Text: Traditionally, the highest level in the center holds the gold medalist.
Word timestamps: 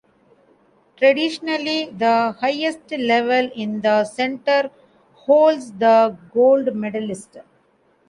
Traditionally, 0.97 1.85
the 1.95 2.35
highest 2.39 2.89
level 2.89 3.51
in 3.55 3.81
the 3.81 4.03
center 4.03 4.71
holds 5.13 5.73
the 5.73 6.17
gold 6.33 6.73
medalist. 6.75 7.37